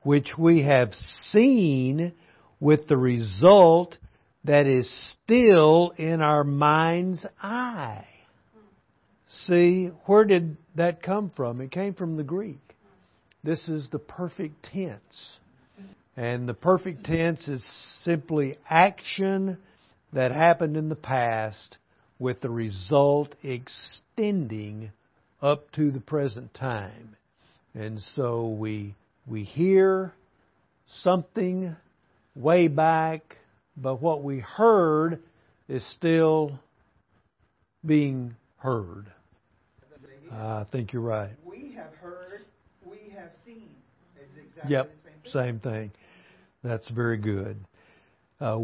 [0.02, 0.92] which we have
[1.30, 2.12] seen
[2.60, 3.96] with the result
[4.44, 8.06] that is still in our mind's eye.
[9.46, 11.60] See, where did that come from?
[11.60, 12.60] It came from the Greek.
[13.42, 15.38] This is the perfect tense.
[16.16, 17.64] And the perfect tense is
[18.02, 19.58] simply action
[20.12, 21.78] that happened in the past
[22.18, 24.90] with the result extending
[25.40, 27.16] up to the present time.
[27.74, 28.94] And so we
[29.26, 30.12] we hear
[31.02, 31.76] something
[32.34, 33.36] way back,
[33.76, 35.20] but what we heard
[35.68, 36.58] is still
[37.86, 39.06] being heard.
[40.32, 41.30] I think you're right.
[41.44, 42.42] We have heard,
[42.84, 43.68] we have seen.
[44.16, 44.90] Exactly yep,
[45.26, 45.92] same thing.
[46.62, 47.56] That's very good.
[48.40, 48.58] Uh,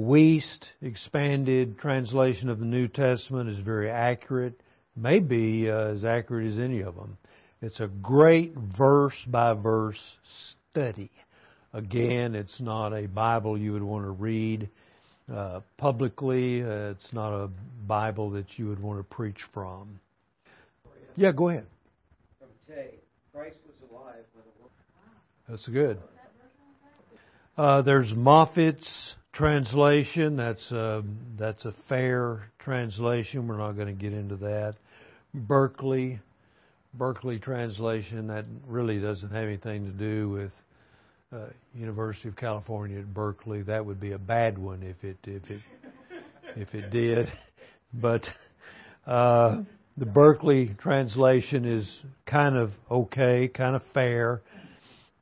[0.81, 4.59] expanded translation of the New Testament is very accurate,
[4.97, 7.19] maybe uh, as accurate as any of them.
[7.61, 10.01] It's a great verse by verse
[10.71, 11.11] study.
[11.73, 14.71] Again, it's not a Bible you would want to read
[15.33, 16.63] uh, publicly.
[16.63, 17.51] Uh, it's not a
[17.87, 20.01] Bible that you would want to preach from.
[21.17, 21.67] Yeah, go ahead.
[22.39, 22.95] From Tay,
[23.33, 24.73] Christ was alive when a woman.
[25.49, 25.99] That's good.
[27.57, 30.37] Uh, there's Moffatt's translation.
[30.37, 31.03] That's a,
[31.39, 33.49] that's a fair translation.
[33.49, 34.75] We're not going to get into that.
[35.33, 36.21] Berkeley,
[36.93, 38.27] Berkeley translation.
[38.27, 40.53] That really doesn't have anything to do with
[41.35, 43.63] uh, University of California at Berkeley.
[43.63, 45.61] That would be a bad one if it if it
[46.57, 47.33] if it did.
[47.95, 48.25] But
[49.07, 49.63] uh,
[49.97, 51.89] the Berkeley translation is
[52.27, 54.43] kind of okay, kind of fair.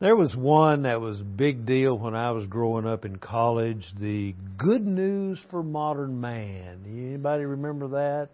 [0.05, 3.83] There was one that was big deal when I was growing up in college.
[3.99, 6.85] The Good News for Modern Man.
[6.87, 8.29] Anybody remember that?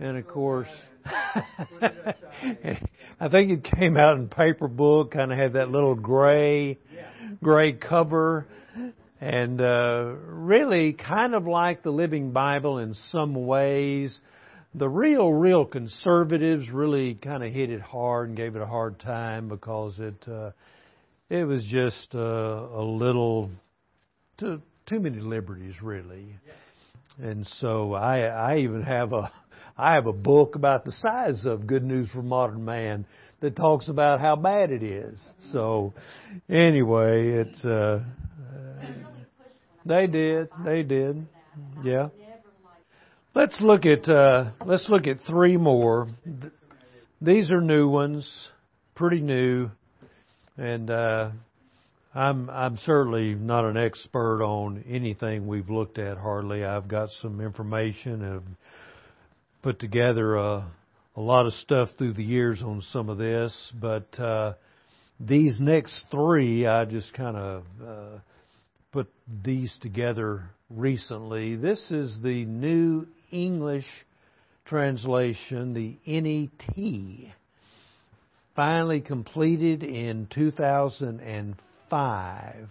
[0.00, 0.66] Yeah, and of course,
[1.04, 1.44] I
[3.30, 5.12] think it came out in paper book.
[5.12, 6.76] Kind of had that little gray,
[7.40, 8.48] gray cover,
[9.20, 14.20] and uh, really kind of like the Living Bible in some ways.
[14.74, 18.98] The real, real conservatives really kind of hit it hard and gave it a hard
[18.98, 20.26] time because it.
[20.26, 20.50] Uh,
[21.30, 23.50] it was just uh, a little
[24.36, 26.34] too too many liberties really.
[27.22, 29.30] And so i i even have a
[29.78, 33.06] i have a book about the size of good news for modern man
[33.40, 35.18] that talks about how bad it is.
[35.52, 35.94] So
[36.48, 38.02] anyway it's uh
[39.86, 41.26] they did they did.
[41.84, 42.08] Yeah.
[43.34, 46.08] Let's look at uh let's look at three more.
[47.20, 48.28] These are new ones
[48.96, 49.70] pretty new
[50.60, 51.30] and uh,
[52.14, 56.18] I'm I'm certainly not an expert on anything we've looked at.
[56.18, 58.42] Hardly, I've got some information and have
[59.62, 60.70] put together a,
[61.16, 63.56] a lot of stuff through the years on some of this.
[63.80, 64.54] But uh,
[65.18, 68.18] these next three, I just kind of uh,
[68.92, 69.10] put
[69.42, 71.56] these together recently.
[71.56, 73.86] This is the New English
[74.66, 77.39] translation, the NET
[78.54, 82.68] finally completed in 2005.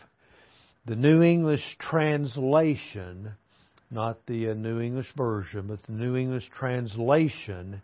[0.85, 3.31] The New English translation,
[3.91, 7.81] not the uh, New English version, but the New English translation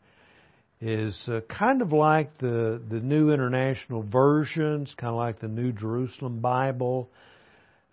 [0.82, 5.72] is uh, kind of like the, the New International Versions, kind of like the New
[5.72, 7.10] Jerusalem Bible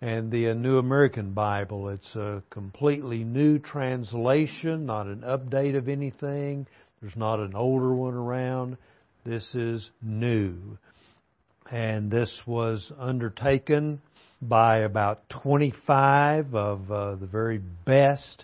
[0.01, 1.89] and the uh, New American Bible.
[1.89, 6.67] It's a completely new translation, not an update of anything.
[7.01, 8.77] There's not an older one around.
[9.25, 10.77] This is new.
[11.71, 14.01] And this was undertaken
[14.41, 18.43] by about 25 of uh, the very best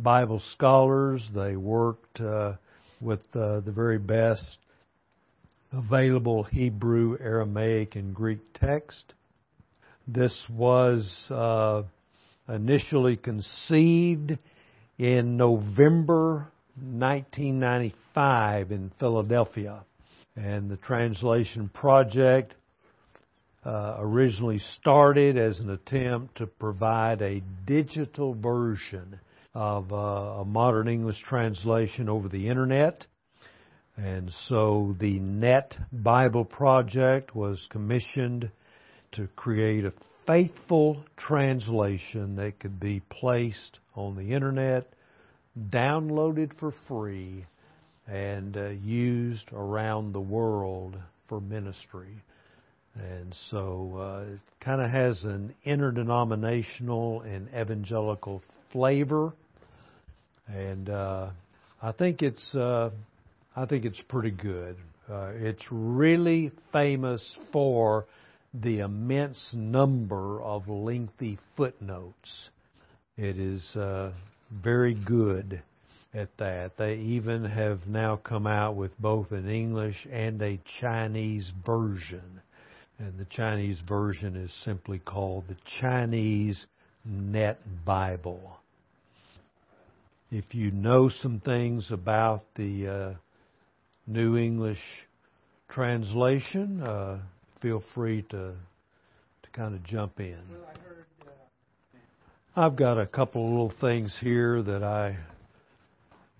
[0.00, 1.22] Bible scholars.
[1.32, 2.54] They worked uh,
[3.00, 4.58] with uh, the very best
[5.72, 9.14] available Hebrew, Aramaic, and Greek text.
[10.08, 11.84] This was uh,
[12.48, 14.36] initially conceived
[14.98, 19.84] in November 1995 in Philadelphia.
[20.42, 22.54] And the translation project
[23.62, 29.20] uh, originally started as an attempt to provide a digital version
[29.52, 33.06] of uh, a modern English translation over the internet.
[33.98, 38.50] And so the Net Bible Project was commissioned
[39.12, 39.92] to create a
[40.26, 44.86] faithful translation that could be placed on the internet,
[45.68, 47.44] downloaded for free,
[48.10, 50.96] and uh, used around the world
[51.28, 52.22] for ministry.
[52.94, 58.42] And so uh, it kind of has an interdenominational and evangelical
[58.72, 59.32] flavor,
[60.48, 61.30] and uh,
[61.80, 62.90] I think it's uh,
[63.54, 64.76] I think it's pretty good.
[65.08, 68.06] Uh, it's really famous for
[68.52, 72.48] the immense number of lengthy footnotes.
[73.16, 74.12] It is uh,
[74.50, 75.62] very good
[76.12, 76.76] at that.
[76.76, 82.40] They even have now come out with both an English and a Chinese version.
[82.98, 86.66] And the Chinese version is simply called the Chinese
[87.04, 88.58] Net Bible.
[90.30, 93.14] If you know some things about the uh,
[94.06, 94.78] New English
[95.68, 97.18] translation, uh,
[97.62, 98.52] feel free to
[99.42, 100.36] to kind of jump in.
[100.36, 101.30] Uh,
[102.54, 105.16] I've got a couple of little things here that I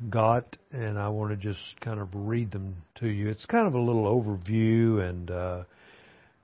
[0.09, 3.29] got, and I want to just kind of read them to you.
[3.29, 5.65] It's kind of a little overview and uh,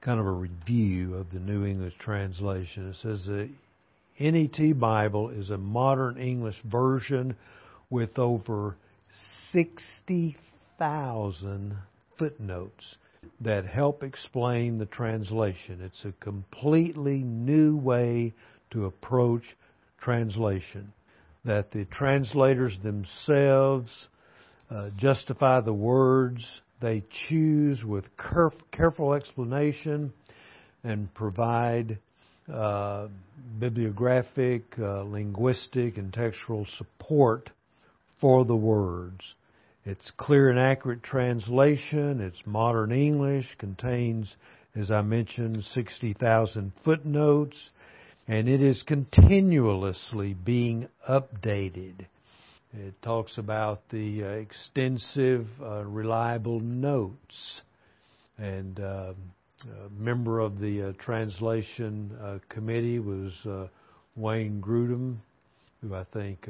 [0.03, 2.91] kind of a review of the New English translation.
[2.91, 3.49] It says the
[4.19, 7.37] NET Bible is a modern English version
[7.89, 8.77] with over
[9.53, 11.77] 60,000
[12.19, 12.97] footnotes
[13.41, 15.81] that help explain the translation.
[15.83, 18.33] It's a completely new way
[18.71, 19.45] to approach
[20.01, 20.93] translation.
[21.47, 23.91] That the translators themselves
[24.71, 26.45] uh, justify the words
[26.81, 28.05] they choose with
[28.73, 30.13] careful explanation
[30.85, 31.99] and provide
[32.53, 33.09] uh,
[33.59, 37.51] bibliographic, uh, linguistic, and textual support
[38.21, 39.35] for the words.
[39.85, 42.21] It's clear and accurate translation.
[42.21, 44.35] It's modern English, contains,
[44.75, 47.71] as I mentioned, 60,000 footnotes,
[48.29, 52.07] and it is continuously being updated.
[52.73, 57.61] It talks about the uh, extensive, uh, reliable notes.
[58.37, 59.13] And uh,
[59.65, 63.69] a member of the uh, translation uh, committee was uh,
[64.17, 65.19] Wayne Grudem,
[65.81, 66.49] who I think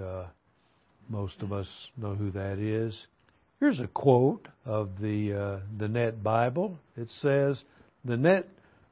[1.08, 2.96] most of us know who that is.
[3.60, 6.78] Here's a quote of the the Net Bible.
[6.96, 7.60] It says,
[8.04, 8.48] "The Net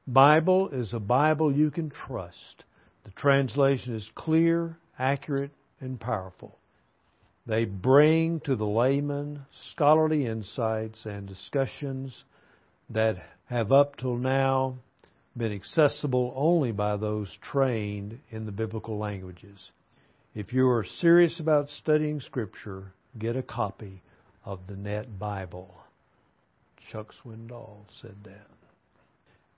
[0.07, 2.65] Bible is a Bible you can trust.
[3.05, 6.59] The translation is clear, accurate, and powerful.
[7.47, 12.25] They bring to the layman scholarly insights and discussions
[12.91, 14.77] that have up till now
[15.37, 19.59] been accessible only by those trained in the biblical languages.
[20.35, 24.03] If you are serious about studying Scripture, get a copy
[24.45, 25.75] of the Net Bible.
[26.91, 28.47] Chuck Swindoll said that.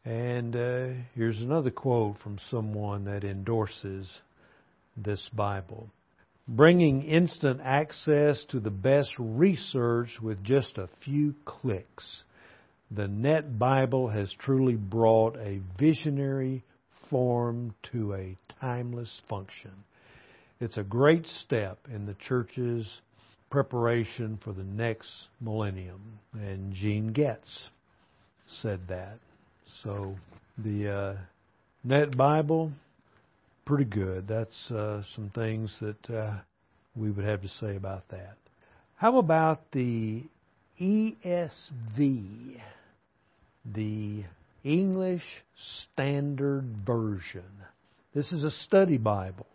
[0.07, 4.09] And uh, here's another quote from someone that endorses
[4.97, 5.91] this Bible
[6.49, 12.05] bringing instant access to the best research with just a few clicks.
[12.91, 16.63] The Net Bible has truly brought a visionary
[17.11, 19.73] form to a timeless function.
[20.61, 22.89] It's a great step in the church's
[23.51, 26.21] preparation for the next millennium.
[26.33, 27.59] And Gene Getz
[28.63, 29.19] said that.
[29.83, 30.15] So
[30.59, 31.17] the uh,
[31.85, 32.73] Net Bible
[33.65, 34.27] pretty good.
[34.29, 36.39] That's uh, some things that uh,
[36.95, 38.37] we would have to say about that.
[38.95, 40.23] How about the
[40.81, 42.61] ESV,
[43.75, 44.25] the
[44.65, 45.25] English
[45.83, 47.45] Standard Version?
[48.15, 49.47] This is a study Bible.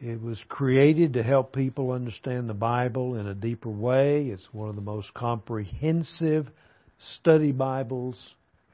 [0.00, 4.26] It was created to help people understand the Bible in a deeper way.
[4.26, 6.48] It's one of the most comprehensive
[7.16, 8.16] study Bibles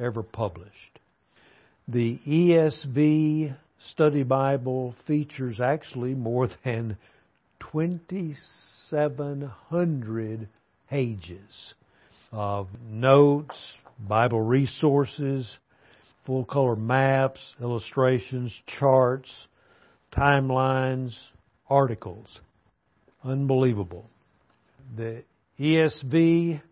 [0.02, 0.98] ever published.
[1.88, 3.56] The ESV
[3.90, 6.96] study Bible features actually more than
[7.72, 10.48] 2,700
[10.88, 11.74] pages
[12.30, 13.60] of notes,
[13.98, 15.58] Bible resources,
[16.26, 19.28] full color maps, illustrations, charts,
[20.12, 21.12] timelines,
[21.68, 22.28] articles.
[23.24, 24.08] Unbelievable.
[24.96, 25.24] The
[25.58, 26.62] ESV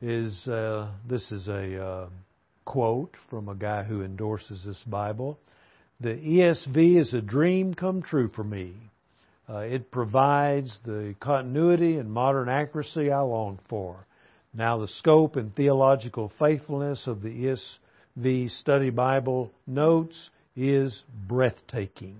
[0.00, 2.08] is, uh, this is a uh,
[2.64, 5.38] quote from a guy who endorses this Bible.
[6.00, 8.74] The ESV is a dream come true for me.
[9.48, 14.06] Uh, it provides the continuity and modern accuracy I long for.
[14.54, 17.56] Now, the scope and theological faithfulness of the
[18.16, 22.16] ESV Study Bible notes is breathtaking.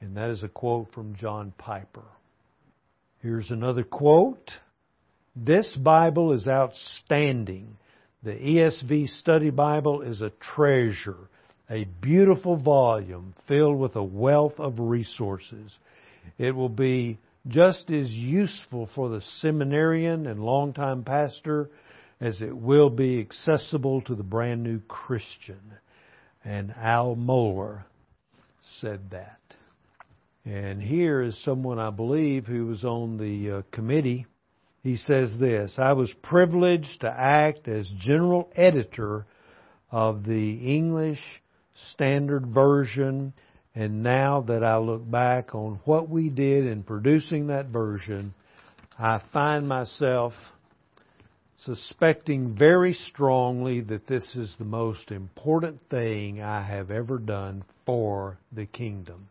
[0.00, 2.04] And that is a quote from John Piper.
[3.22, 4.50] Here's another quote.
[5.34, 7.76] This Bible is outstanding.
[8.26, 11.28] The ESV Study Bible is a treasure
[11.70, 15.76] a beautiful volume filled with a wealth of resources.
[16.38, 17.18] It will be
[17.48, 21.70] just as useful for the seminarian and longtime pastor
[22.20, 25.60] as it will be accessible to the brand new Christian.
[26.44, 27.84] And Al Mohler
[28.80, 29.40] said that.
[30.44, 34.26] And here is someone I believe who was on the uh, committee.
[34.86, 39.26] He says this I was privileged to act as general editor
[39.90, 41.18] of the English
[41.92, 43.32] Standard Version.
[43.74, 48.32] And now that I look back on what we did in producing that version,
[48.96, 50.34] I find myself
[51.64, 58.38] suspecting very strongly that this is the most important thing I have ever done for
[58.52, 59.30] the kingdom.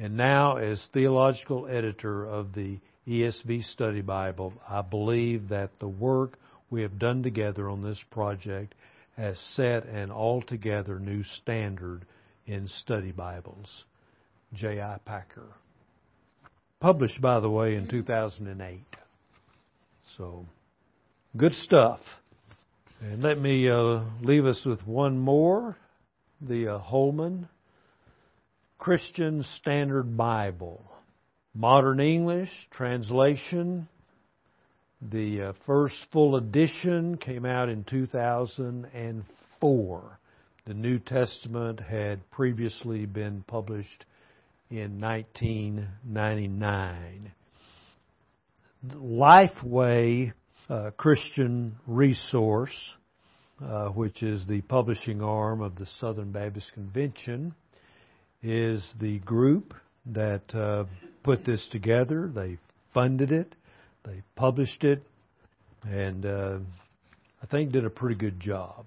[0.00, 6.38] And now, as theological editor of the ESV Study Bible, I believe that the work
[6.70, 8.74] we have done together on this project
[9.16, 12.04] has set an altogether new standard
[12.46, 13.70] in study Bibles.
[14.54, 14.98] J.I.
[15.04, 15.46] Packer.
[16.80, 18.80] Published, by the way, in 2008.
[20.16, 20.46] So,
[21.36, 22.00] good stuff.
[23.00, 25.76] And let me uh, leave us with one more
[26.40, 27.48] the uh, Holman
[28.78, 30.82] Christian Standard Bible.
[31.56, 33.88] Modern English translation
[35.00, 40.18] The uh, first full edition came out in 2004.
[40.66, 44.04] The New Testament had previously been published
[44.68, 47.32] in 1999.
[48.94, 50.34] Lifeway
[50.68, 52.76] uh, Christian Resource,
[53.64, 57.54] uh, which is the publishing arm of the Southern Baptist Convention,
[58.42, 59.72] is the group
[60.04, 60.84] that uh,
[61.26, 62.30] put this together.
[62.32, 62.56] They
[62.94, 63.52] funded it.
[64.04, 65.02] They published it,
[65.82, 66.58] and uh,
[67.42, 68.86] I think did a pretty good job.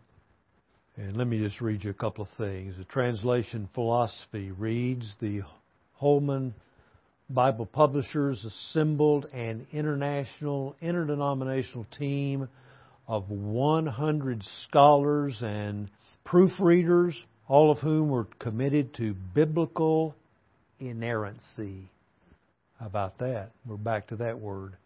[0.96, 2.76] And let me just read you a couple of things.
[2.78, 5.42] The translation philosophy reads the
[5.96, 6.54] Holman
[7.30, 12.48] Bible Publishers assembled an international, interdenominational team
[13.06, 15.90] of 100 scholars and
[16.26, 17.16] proofreaders,
[17.50, 20.16] all of whom were committed to biblical
[20.80, 21.90] inerrancy.
[22.80, 23.52] About that?
[23.66, 24.78] We're back to that word.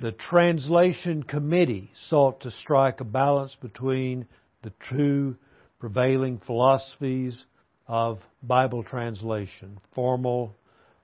[0.00, 4.26] The translation committee sought to strike a balance between
[4.62, 5.36] the two
[5.80, 7.44] prevailing philosophies
[7.88, 10.54] of Bible translation formal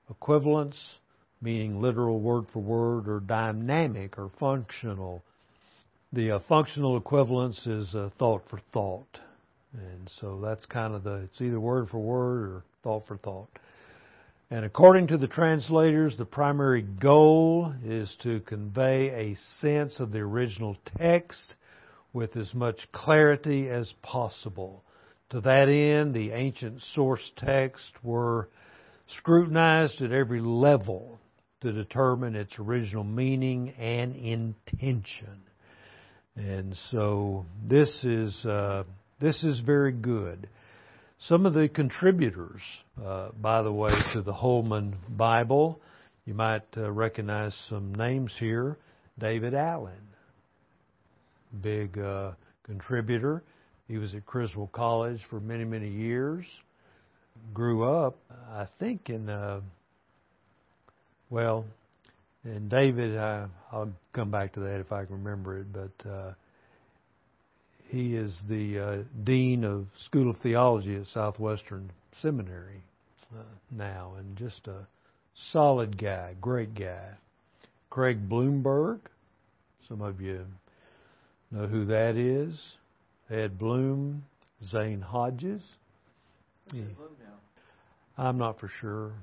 [0.09, 0.79] equivalence,
[1.41, 5.23] meaning literal word for word, or dynamic or functional.
[6.13, 9.19] The uh, functional equivalence is uh, thought for thought.
[9.73, 13.49] And so that's kind of the, it's either word for word or thought for thought.
[14.51, 20.19] And according to the translators, the primary goal is to convey a sense of the
[20.19, 21.55] original text
[22.13, 24.83] with as much clarity as possible.
[25.29, 28.49] To that end, the ancient source texts were
[29.17, 31.19] scrutinized at every level
[31.61, 35.43] to determine its original meaning and intention.
[36.35, 38.83] And so this is uh,
[39.19, 40.49] this is very good.
[41.27, 42.61] Some of the contributors,
[43.03, 45.81] uh, by the way, to the Holman Bible,
[46.25, 48.77] you might uh, recognize some names here.
[49.19, 49.99] David Allen,
[51.61, 52.31] big uh,
[52.63, 53.43] contributor.
[53.89, 56.45] He was at Criswell College for many, many years.
[57.53, 58.17] Grew up,
[58.51, 59.59] I think, in, uh,
[61.29, 61.65] well,
[62.45, 66.33] and David, I, I'll come back to that if I can remember it, but uh,
[67.89, 72.83] he is the uh, dean of School of Theology at Southwestern Seminary
[73.33, 74.87] uh, now, and just a
[75.51, 77.09] solid guy, great guy.
[77.89, 78.99] Craig Blomberg,
[79.87, 80.45] some of you
[81.51, 82.59] know who that is.
[83.31, 84.23] Ed Blum,
[84.65, 85.61] Zane Hodges.
[86.71, 86.83] Yeah.
[88.17, 89.13] I'm not for sure.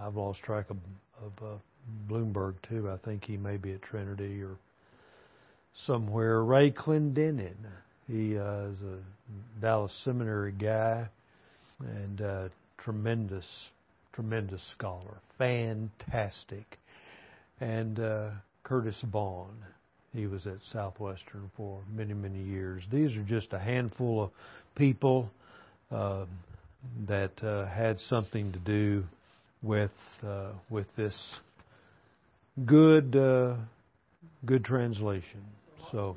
[0.00, 0.76] I've lost track of,
[1.24, 1.56] of uh,
[2.08, 2.90] Blomberg too.
[2.90, 4.56] I think he may be at Trinity or
[5.84, 6.42] somewhere.
[6.42, 7.56] Ray Clendenen.
[8.06, 8.98] He uh, is a
[9.60, 11.08] Dallas Seminary guy
[11.80, 12.48] and uh,
[12.78, 13.46] tremendous,
[14.12, 15.18] tremendous scholar.
[15.38, 16.78] Fantastic.
[17.60, 18.30] And uh,
[18.64, 19.56] Curtis Vaughan.
[20.14, 22.82] He was at Southwestern for many, many years.
[22.90, 24.30] These are just a handful of
[24.74, 25.30] people
[25.90, 26.24] uh,
[27.06, 29.04] that uh, had something to do
[29.62, 29.90] with
[30.26, 31.14] uh, with this
[32.64, 33.56] good uh,
[34.46, 35.42] good translation.
[35.92, 36.16] So.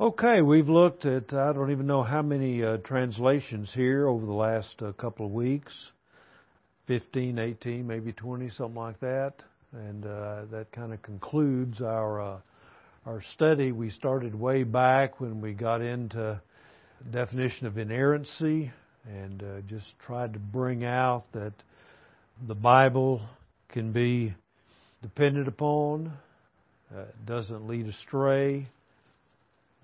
[0.00, 4.32] Okay, we've looked at, I don't even know how many uh, translations here over the
[4.32, 5.74] last uh, couple of weeks
[6.86, 9.34] 15, 18, maybe 20, something like that.
[9.72, 12.38] And uh, that kind of concludes our, uh,
[13.04, 13.72] our study.
[13.72, 16.40] We started way back when we got into
[17.10, 18.72] definition of inerrancy
[19.06, 21.52] and uh, just tried to bring out that
[22.46, 23.20] the Bible
[23.68, 24.34] can be
[25.02, 26.12] depended upon,
[26.94, 28.66] uh, doesn't lead astray,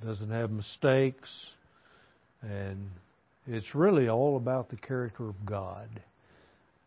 [0.05, 1.31] doesn't have mistakes,
[2.43, 2.91] and
[3.47, 5.89] it's really all about the character of God.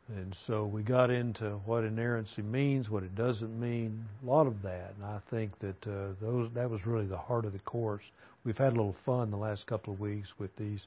[0.09, 4.61] And so we got into what inerrancy means, what it doesn't mean, a lot of
[4.61, 4.93] that.
[4.95, 8.03] And I think that uh, those that was really the heart of the course.
[8.45, 10.79] We've had a little fun the last couple of weeks with these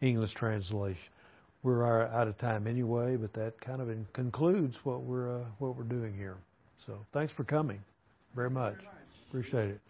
[0.00, 1.04] English translations.
[1.62, 5.82] We're out of time anyway, but that kind of concludes what we're uh, what we're
[5.82, 6.36] doing here.
[6.86, 7.80] So thanks for coming,
[8.38, 8.76] very much.
[9.28, 9.80] Appreciate it.